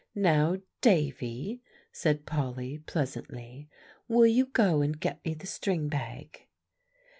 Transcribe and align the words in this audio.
"Now, 0.15 0.57
Davie," 0.81 1.61
said 1.91 2.25
Polly 2.25 2.79
pleasantly, 2.79 3.69
"will 4.07 4.25
you 4.25 4.47
go 4.47 4.81
and 4.81 4.99
get 4.99 5.23
me 5.23 5.35
the 5.35 5.45
string 5.45 5.89
bag?" 5.89 6.47